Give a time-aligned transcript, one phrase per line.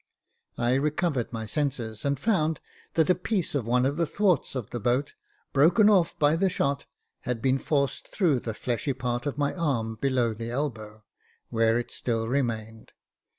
[0.57, 2.59] I recovered my senses, and found
[2.95, 5.13] that a piece of one of the thwarts of the boat,
[5.53, 6.87] broken off by the shot,
[7.19, 11.03] had been forced through the fleshy part of my arm below the elbow,
[11.51, 12.93] where it still remained.